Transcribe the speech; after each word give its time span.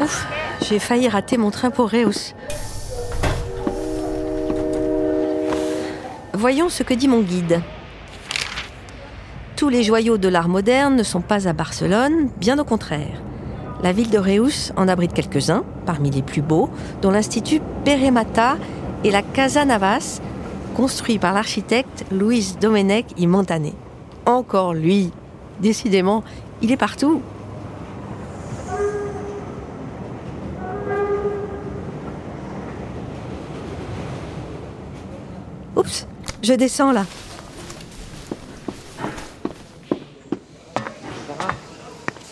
Ouf, 0.00 0.26
j'ai 0.62 0.78
failli 0.78 1.08
rater 1.08 1.36
mon 1.36 1.50
train 1.50 1.70
pour 1.70 1.90
Reus. 1.90 2.34
Voyons 6.32 6.70
ce 6.70 6.82
que 6.82 6.94
dit 6.94 7.06
mon 7.06 7.20
guide. 7.20 7.60
Tous 9.56 9.68
les 9.68 9.82
joyaux 9.82 10.16
de 10.16 10.28
l'art 10.28 10.48
moderne 10.48 10.96
ne 10.96 11.02
sont 11.02 11.20
pas 11.20 11.46
à 11.46 11.52
Barcelone, 11.52 12.30
bien 12.38 12.58
au 12.58 12.64
contraire. 12.64 13.20
La 13.82 13.92
ville 13.92 14.08
de 14.08 14.16
Reus 14.16 14.72
en 14.76 14.88
abrite 14.88 15.12
quelques-uns, 15.12 15.64
parmi 15.84 16.10
les 16.10 16.22
plus 16.22 16.40
beaux, 16.40 16.70
dont 17.02 17.10
l'Institut 17.10 17.60
Peremata 17.84 18.56
et 19.04 19.10
la 19.10 19.20
Casa 19.20 19.66
Navas, 19.66 20.22
construit 20.74 21.18
par 21.18 21.34
l'architecte 21.34 22.06
Luis 22.10 22.54
Domenech 22.58 23.06
y 23.18 23.26
Montané. 23.26 23.74
Encore 24.24 24.72
lui. 24.72 25.12
Décidément, 25.60 26.24
il 26.62 26.72
est 26.72 26.78
partout. 26.78 27.20
Je 36.42 36.54
descends 36.54 36.92
là. 36.92 37.06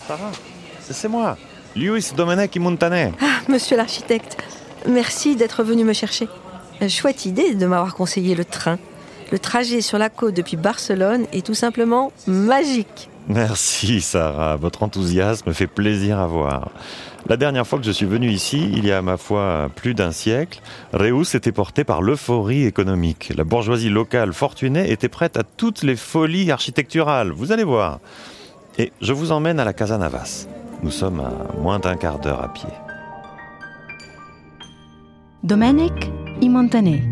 Sarah, 0.06 0.32
c'est 0.88 1.08
moi, 1.08 1.36
Luis 1.76 2.12
Domenech 2.16 2.56
Montané. 2.56 3.12
Ah, 3.20 3.40
monsieur 3.48 3.76
l'architecte, 3.76 4.38
merci 4.86 5.36
d'être 5.36 5.62
venu 5.62 5.84
me 5.84 5.92
chercher. 5.92 6.28
Chouette 6.88 7.26
idée 7.26 7.54
de 7.54 7.66
m'avoir 7.66 7.94
conseillé 7.94 8.34
le 8.34 8.44
train. 8.44 8.78
Le 9.30 9.38
trajet 9.38 9.82
sur 9.82 9.98
la 9.98 10.08
côte 10.08 10.34
depuis 10.34 10.56
Barcelone 10.56 11.26
est 11.32 11.44
tout 11.44 11.54
simplement 11.54 12.12
magique. 12.26 13.10
Merci 13.28 14.00
Sarah, 14.00 14.56
votre 14.56 14.82
enthousiasme 14.82 15.52
fait 15.52 15.66
plaisir 15.66 16.18
à 16.18 16.26
voir. 16.26 16.70
La 17.28 17.36
dernière 17.36 17.66
fois 17.66 17.78
que 17.78 17.84
je 17.84 17.90
suis 17.90 18.06
venu 18.06 18.30
ici, 18.30 18.70
il 18.74 18.86
y 18.86 18.92
a 18.92 19.02
ma 19.02 19.18
foi 19.18 19.70
plus 19.76 19.92
d'un 19.92 20.12
siècle, 20.12 20.62
Reus 20.94 21.34
était 21.34 21.52
porté 21.52 21.84
par 21.84 22.00
l'euphorie 22.00 22.64
économique. 22.64 23.32
La 23.36 23.44
bourgeoisie 23.44 23.90
locale 23.90 24.32
fortunée 24.32 24.90
était 24.90 25.10
prête 25.10 25.36
à 25.36 25.42
toutes 25.42 25.82
les 25.82 25.96
folies 25.96 26.50
architecturales, 26.50 27.30
vous 27.30 27.52
allez 27.52 27.64
voir. 27.64 28.00
Et 28.78 28.92
je 29.02 29.12
vous 29.12 29.30
emmène 29.30 29.60
à 29.60 29.64
la 29.66 29.74
Casa 29.74 29.98
Navas. 29.98 30.46
Nous 30.82 30.90
sommes 30.90 31.20
à 31.20 31.60
moins 31.60 31.80
d'un 31.80 31.96
quart 31.96 32.20
d'heure 32.20 32.42
à 32.42 32.50
pied. 32.50 32.70
Domènec 35.42 36.10
y 36.40 36.48
Montaner, 36.48 37.02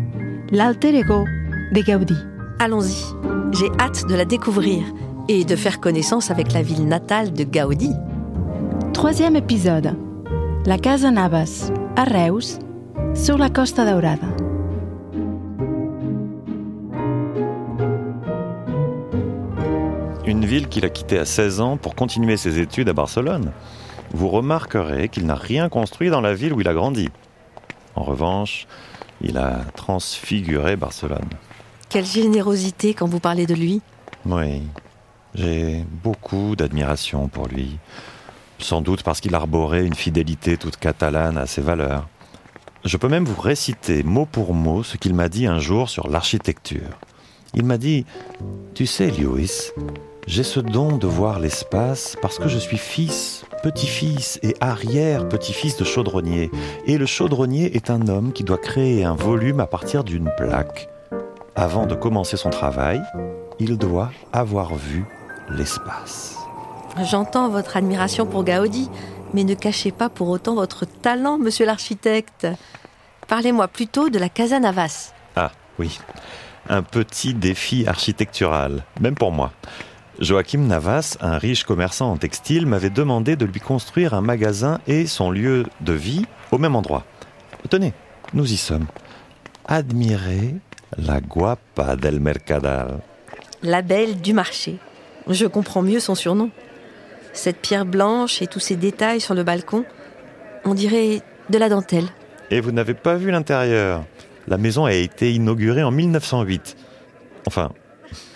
l'alter 0.49 0.95
ego 0.95 1.25
de 1.73 1.81
Gaudí. 1.81 2.17
Allons-y, 2.57 3.03
j'ai 3.51 3.69
hâte 3.79 4.07
de 4.07 4.15
la 4.15 4.25
découvrir 4.25 4.83
et 5.27 5.43
de 5.43 5.55
faire 5.55 5.79
connaissance 5.79 6.31
avec 6.31 6.53
la 6.53 6.61
ville 6.61 6.87
natale 6.87 7.33
de 7.33 7.43
Gaudi. 7.43 7.91
Troisième 8.93 9.35
épisode. 9.35 9.95
La 10.65 10.77
Casa 10.77 11.11
Navas, 11.11 11.71
à 11.95 12.03
Reus, 12.03 12.59
sur 13.13 13.37
la 13.37 13.49
Costa 13.49 13.85
Daurada. 13.85 14.27
Une 20.25 20.45
ville 20.45 20.67
qu'il 20.67 20.85
a 20.85 20.89
quittée 20.89 21.19
à 21.19 21.25
16 21.25 21.61
ans 21.61 21.77
pour 21.77 21.95
continuer 21.95 22.37
ses 22.37 22.59
études 22.59 22.89
à 22.89 22.93
Barcelone. 22.93 23.51
Vous 24.13 24.29
remarquerez 24.29 25.09
qu'il 25.09 25.25
n'a 25.25 25.35
rien 25.35 25.69
construit 25.69 26.09
dans 26.09 26.21
la 26.21 26.33
ville 26.33 26.53
où 26.53 26.61
il 26.61 26.67
a 26.67 26.73
grandi. 26.73 27.09
En 27.95 28.03
revanche, 28.03 28.67
il 29.21 29.37
a 29.37 29.61
transfiguré 29.75 30.75
Barcelone. 30.75 31.29
Quelle 31.89 32.05
générosité 32.05 32.93
quand 32.93 33.07
vous 33.07 33.19
parlez 33.19 33.45
de 33.45 33.53
lui. 33.53 33.81
Oui, 34.25 34.63
j'ai 35.37 35.85
beaucoup 36.03 36.55
d'admiration 36.55 37.27
pour 37.27 37.47
lui. 37.47 37.77
Sans 38.59 38.81
doute 38.81 39.03
parce 39.03 39.21
qu'il 39.21 39.35
arborait 39.35 39.85
une 39.85 39.93
fidélité 39.93 40.57
toute 40.57 40.77
catalane 40.77 41.37
à 41.37 41.45
ses 41.45 41.61
valeurs. 41.61 42.07
Je 42.83 42.97
peux 42.97 43.07
même 43.07 43.25
vous 43.25 43.39
réciter 43.39 44.01
mot 44.01 44.25
pour 44.25 44.53
mot 44.53 44.81
ce 44.81 44.97
qu'il 44.97 45.13
m'a 45.13 45.29
dit 45.29 45.45
un 45.45 45.59
jour 45.59 45.89
sur 45.89 46.07
l'architecture. 46.07 46.99
Il 47.53 47.65
m'a 47.65 47.77
dit 47.77 48.05
Tu 48.73 48.87
sais, 48.87 49.11
Lewis, 49.11 49.71
j'ai 50.25 50.43
ce 50.43 50.59
don 50.59 50.97
de 50.97 51.05
voir 51.05 51.39
l'espace 51.39 52.15
parce 52.21 52.39
que 52.39 52.47
je 52.47 52.57
suis 52.57 52.77
fils, 52.77 53.45
petit-fils 53.61 54.39
et 54.41 54.55
arrière-petit-fils 54.59 55.77
de 55.77 55.83
chaudronnier. 55.83 56.49
Et 56.87 56.97
le 56.97 57.05
chaudronnier 57.05 57.75
est 57.75 57.91
un 57.91 58.07
homme 58.07 58.33
qui 58.33 58.43
doit 58.43 58.57
créer 58.57 59.03
un 59.03 59.15
volume 59.15 59.59
à 59.59 59.67
partir 59.67 60.03
d'une 60.03 60.31
plaque. 60.35 60.89
Avant 61.55 61.85
de 61.85 61.95
commencer 61.95 62.37
son 62.37 62.49
travail, 62.49 63.01
il 63.59 63.77
doit 63.77 64.11
avoir 64.33 64.75
vu 64.75 65.05
l'espace. 65.49 66.37
J'entends 67.03 67.49
votre 67.49 67.77
admiration 67.77 68.25
pour 68.25 68.43
Gaudi, 68.43 68.89
mais 69.33 69.43
ne 69.43 69.53
cachez 69.53 69.91
pas 69.91 70.09
pour 70.09 70.29
autant 70.29 70.55
votre 70.55 70.85
talent, 70.85 71.37
monsieur 71.37 71.65
l'architecte. 71.65 72.47
Parlez-moi 73.27 73.67
plutôt 73.67 74.09
de 74.09 74.19
la 74.19 74.29
Casa 74.29 74.59
Navas. 74.59 75.13
Ah, 75.35 75.51
oui. 75.79 75.99
Un 76.69 76.81
petit 76.81 77.33
défi 77.33 77.85
architectural, 77.87 78.83
même 78.99 79.15
pour 79.15 79.31
moi. 79.31 79.51
Joachim 80.19 80.61
Navas, 80.61 81.17
un 81.21 81.37
riche 81.37 81.63
commerçant 81.63 82.11
en 82.11 82.17
textile, 82.17 82.65
m'avait 82.65 82.89
demandé 82.89 83.35
de 83.35 83.45
lui 83.45 83.59
construire 83.59 84.13
un 84.13 84.21
magasin 84.21 84.79
et 84.87 85.05
son 85.05 85.29
lieu 85.29 85.65
de 85.81 85.93
vie 85.93 86.25
au 86.51 86.57
même 86.57 86.75
endroit. 86.75 87.03
Tenez, 87.69 87.93
nous 88.33 88.51
y 88.51 88.57
sommes. 88.57 88.87
Admirez 89.67 90.55
la 90.97 91.21
guapa 91.21 91.95
del 91.95 92.19
mercadal. 92.19 92.99
La 93.61 93.81
belle 93.81 94.19
du 94.21 94.33
marché. 94.33 94.79
Je 95.29 95.45
comprends 95.45 95.81
mieux 95.81 95.99
son 95.99 96.15
surnom. 96.15 96.49
Cette 97.33 97.57
pierre 97.57 97.85
blanche 97.85 98.41
et 98.41 98.47
tous 98.47 98.59
ces 98.59 98.75
détails 98.75 99.21
sur 99.21 99.33
le 99.33 99.43
balcon, 99.43 99.83
on 100.65 100.73
dirait 100.73 101.21
de 101.49 101.57
la 101.57 101.69
dentelle. 101.69 102.07
Et 102.49 102.61
vous 102.61 102.71
n'avez 102.71 102.93
pas 102.93 103.15
vu 103.15 103.29
l'intérieur. 103.31 104.03
La 104.47 104.57
maison 104.57 104.85
a 104.85 104.93
été 104.93 105.33
inaugurée 105.33 105.83
en 105.83 105.91
1908. 105.91 106.77
Enfin, 107.45 107.71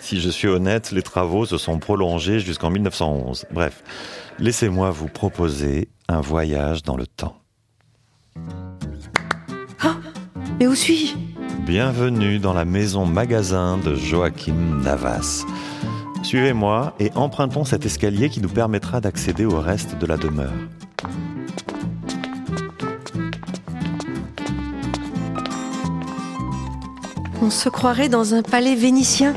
si 0.00 0.20
je 0.20 0.28
suis 0.28 0.48
honnête, 0.48 0.92
les 0.92 1.02
travaux 1.02 1.46
se 1.46 1.56
sont 1.56 1.78
prolongés 1.78 2.40
jusqu'en 2.40 2.70
1911. 2.70 3.46
Bref, 3.50 3.82
laissez-moi 4.38 4.90
vous 4.90 5.08
proposer 5.08 5.88
un 6.08 6.20
voyage 6.20 6.82
dans 6.82 6.96
le 6.96 7.06
temps. 7.06 7.36
Ah 9.80 9.96
Mais 10.60 10.66
où 10.66 10.74
suis-je? 10.74 11.14
Bienvenue 11.64 12.38
dans 12.38 12.52
la 12.52 12.64
maison 12.64 13.06
magasin 13.06 13.78
de 13.78 13.94
Joachim 13.94 14.82
Navas. 14.82 15.44
Suivez-moi 16.22 16.94
et 17.00 17.10
empruntons 17.14 17.64
cet 17.64 17.84
escalier 17.84 18.28
qui 18.28 18.40
nous 18.40 18.48
permettra 18.48 19.00
d'accéder 19.00 19.44
au 19.44 19.58
reste 19.58 19.98
de 19.98 20.06
la 20.06 20.16
demeure. 20.16 20.52
On 27.42 27.50
se 27.50 27.68
croirait 27.68 28.08
dans 28.08 28.34
un 28.34 28.42
palais 28.42 28.76
vénitien. 28.76 29.34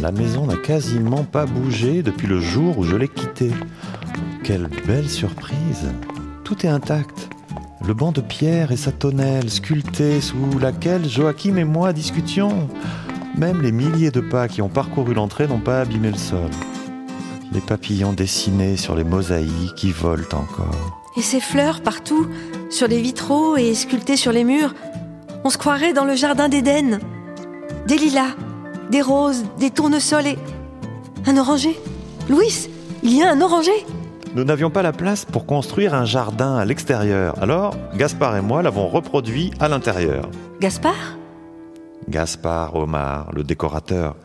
La 0.00 0.12
maison 0.12 0.46
n'a 0.46 0.56
quasiment 0.56 1.24
pas 1.24 1.44
bougé 1.44 2.02
depuis 2.02 2.28
le 2.28 2.38
jour 2.38 2.78
où 2.78 2.84
je 2.84 2.94
l'ai 2.94 3.08
quittée. 3.08 3.52
Quelle 4.44 4.68
belle 4.86 5.08
surprise 5.08 5.90
Tout 6.44 6.64
est 6.64 6.70
intact. 6.70 7.28
Le 7.84 7.94
banc 7.94 8.12
de 8.12 8.20
pierre 8.20 8.70
et 8.70 8.76
sa 8.76 8.92
tonnelle 8.92 9.50
sculptée 9.50 10.20
sous 10.20 10.58
laquelle 10.60 11.08
Joachim 11.08 11.56
et 11.56 11.64
moi 11.64 11.92
discutions. 11.92 12.68
Même 13.36 13.62
les 13.62 13.72
milliers 13.72 14.10
de 14.10 14.20
pas 14.20 14.48
qui 14.48 14.60
ont 14.62 14.68
parcouru 14.68 15.14
l'entrée 15.14 15.46
n'ont 15.46 15.60
pas 15.60 15.80
abîmé 15.80 16.10
le 16.10 16.16
sol. 16.16 16.50
Les 17.52 17.60
papillons 17.60 18.12
dessinés 18.12 18.76
sur 18.76 18.94
les 18.94 19.04
mosaïques 19.04 19.74
qui 19.76 19.92
volent 19.92 20.24
encore. 20.32 21.00
Et 21.16 21.22
ces 21.22 21.40
fleurs 21.40 21.82
partout, 21.82 22.28
sur 22.70 22.86
les 22.86 23.00
vitraux 23.00 23.56
et 23.56 23.74
sculptées 23.74 24.16
sur 24.16 24.32
les 24.32 24.44
murs. 24.44 24.74
On 25.42 25.50
se 25.50 25.58
croirait 25.58 25.92
dans 25.92 26.04
le 26.04 26.14
jardin 26.14 26.48
d'Éden. 26.48 27.00
Des 27.86 27.96
lilas, 27.96 28.34
des 28.90 29.02
roses, 29.02 29.44
des 29.58 29.70
tournesols 29.70 30.26
et. 30.26 30.38
Un 31.26 31.36
oranger 31.36 31.78
Louis, 32.28 32.68
il 33.02 33.14
y 33.14 33.22
a 33.22 33.30
un 33.30 33.40
oranger 33.40 33.84
Nous 34.34 34.44
n'avions 34.44 34.70
pas 34.70 34.82
la 34.82 34.92
place 34.92 35.24
pour 35.24 35.44
construire 35.46 35.94
un 35.94 36.04
jardin 36.04 36.56
à 36.56 36.64
l'extérieur, 36.64 37.34
alors 37.42 37.74
Gaspard 37.94 38.36
et 38.36 38.40
moi 38.40 38.62
l'avons 38.62 38.88
reproduit 38.88 39.50
à 39.60 39.68
l'intérieur. 39.68 40.28
Gaspard? 40.60 41.19
Gaspard 42.08 42.74
Omar, 42.74 43.30
le 43.32 43.44
décorateur. 43.44 44.16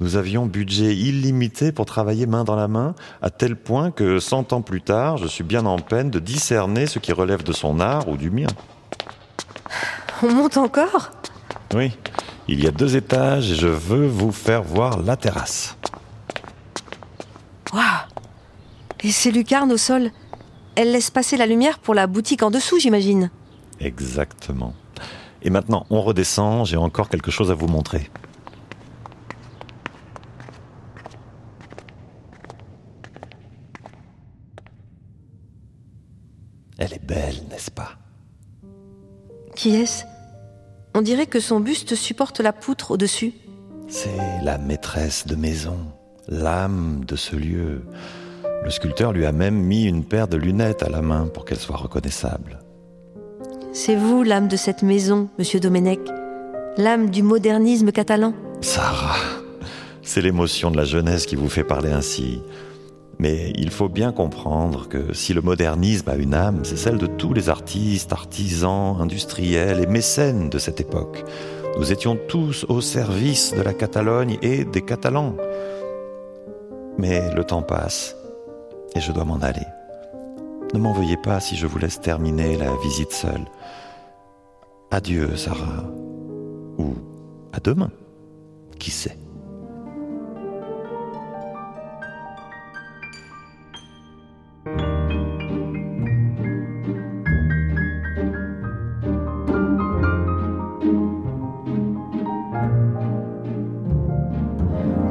Nous 0.00 0.16
avions 0.16 0.46
budget 0.46 0.96
illimité 0.96 1.72
pour 1.72 1.84
travailler 1.84 2.26
main 2.26 2.44
dans 2.44 2.56
la 2.56 2.68
main, 2.68 2.94
à 3.20 3.28
tel 3.28 3.54
point 3.54 3.90
que 3.90 4.18
cent 4.18 4.52
ans 4.54 4.62
plus 4.62 4.80
tard, 4.80 5.18
je 5.18 5.26
suis 5.26 5.44
bien 5.44 5.66
en 5.66 5.78
peine 5.78 6.08
de 6.10 6.18
discerner 6.18 6.86
ce 6.86 6.98
qui 6.98 7.12
relève 7.12 7.42
de 7.42 7.52
son 7.52 7.80
art 7.80 8.08
ou 8.08 8.16
du 8.16 8.30
mien. 8.30 8.46
On 10.22 10.32
monte 10.32 10.56
encore? 10.56 11.10
Oui, 11.74 11.92
il 12.48 12.64
y 12.64 12.66
a 12.66 12.70
deux 12.70 12.96
étages 12.96 13.52
et 13.52 13.54
je 13.54 13.68
veux 13.68 14.06
vous 14.06 14.32
faire 14.32 14.62
voir 14.62 15.02
la 15.02 15.16
terrasse. 15.16 15.76
Waouh 17.72 17.82
Et 19.04 19.12
ces 19.12 19.30
lucarnes 19.30 19.70
au 19.70 19.76
sol, 19.76 20.10
elles 20.76 20.92
laissent 20.92 21.10
passer 21.10 21.36
la 21.36 21.46
lumière 21.46 21.78
pour 21.78 21.94
la 21.94 22.06
boutique 22.06 22.42
en 22.42 22.50
dessous, 22.50 22.78
j'imagine? 22.78 23.30
Exactement. 23.80 24.74
Et 25.42 25.50
maintenant, 25.50 25.86
on 25.90 26.02
redescend, 26.02 26.66
j'ai 26.66 26.76
encore 26.76 27.08
quelque 27.08 27.30
chose 27.30 27.50
à 27.50 27.54
vous 27.54 27.66
montrer. 27.66 28.10
Elle 36.78 36.92
est 36.92 37.04
belle, 37.04 37.36
n'est-ce 37.50 37.70
pas? 37.70 37.92
Qui 39.54 39.76
est-ce? 39.76 40.04
On 40.94 41.02
dirait 41.02 41.26
que 41.26 41.40
son 41.40 41.60
buste 41.60 41.94
supporte 41.94 42.40
la 42.40 42.52
poutre 42.52 42.92
au-dessus. 42.92 43.32
C'est 43.88 44.16
la 44.42 44.58
maîtresse 44.58 45.26
de 45.26 45.36
maison, 45.36 45.78
l'âme 46.28 47.04
de 47.04 47.16
ce 47.16 47.36
lieu. 47.36 47.84
Le 48.62 48.70
sculpteur 48.70 49.12
lui 49.12 49.24
a 49.24 49.32
même 49.32 49.56
mis 49.56 49.84
une 49.84 50.04
paire 50.04 50.28
de 50.28 50.36
lunettes 50.36 50.82
à 50.82 50.88
la 50.88 51.02
main 51.02 51.26
pour 51.26 51.44
qu'elle 51.44 51.58
soit 51.58 51.76
reconnaissable. 51.76 52.60
C'est 53.72 53.94
vous 53.94 54.24
l'âme 54.24 54.48
de 54.48 54.56
cette 54.56 54.82
maison, 54.82 55.28
monsieur 55.38 55.60
Domenech, 55.60 56.00
l'âme 56.76 57.08
du 57.08 57.22
modernisme 57.22 57.92
catalan. 57.92 58.34
Sarah, 58.60 59.20
c'est 60.02 60.20
l'émotion 60.20 60.72
de 60.72 60.76
la 60.76 60.84
jeunesse 60.84 61.24
qui 61.24 61.36
vous 61.36 61.48
fait 61.48 61.62
parler 61.62 61.92
ainsi. 61.92 62.42
Mais 63.20 63.52
il 63.56 63.70
faut 63.70 63.88
bien 63.88 64.10
comprendre 64.10 64.88
que 64.88 65.12
si 65.12 65.34
le 65.34 65.40
modernisme 65.40 66.08
a 66.08 66.16
une 66.16 66.34
âme, 66.34 66.64
c'est 66.64 66.76
celle 66.76 66.98
de 66.98 67.06
tous 67.06 67.32
les 67.32 67.48
artistes, 67.48 68.12
artisans, 68.12 68.96
industriels 68.98 69.78
et 69.80 69.86
mécènes 69.86 70.50
de 70.50 70.58
cette 70.58 70.80
époque. 70.80 71.22
Nous 71.78 71.92
étions 71.92 72.18
tous 72.28 72.66
au 72.68 72.80
service 72.80 73.54
de 73.54 73.62
la 73.62 73.72
Catalogne 73.72 74.36
et 74.42 74.64
des 74.64 74.82
Catalans. 74.82 75.36
Mais 76.98 77.32
le 77.34 77.44
temps 77.44 77.62
passe 77.62 78.16
et 78.96 79.00
je 79.00 79.12
dois 79.12 79.24
m'en 79.24 79.38
aller. 79.38 79.66
Ne 80.72 80.78
m'en 80.78 80.92
veuillez 80.92 81.16
pas 81.16 81.40
si 81.40 81.56
je 81.56 81.66
vous 81.66 81.78
laisse 81.78 82.00
terminer 82.00 82.56
la 82.56 82.76
visite 82.76 83.12
seule. 83.12 83.44
Adieu, 84.92 85.36
Sarah. 85.36 85.84
Ou 86.78 86.94
à 87.52 87.58
demain. 87.58 87.90
Qui 88.78 88.90
sait? 88.90 89.16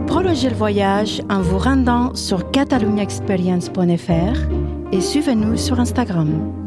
Prolongez 0.08 0.50
le 0.50 0.56
voyage 0.56 1.22
en 1.30 1.42
vous 1.42 1.58
rendant 1.58 2.16
sur 2.16 2.50
catalunyexperience.fr 2.52 4.59
et 4.92 5.02
suivez-nous 5.02 5.58
sur 5.58 5.80
Instagram. 5.80 6.59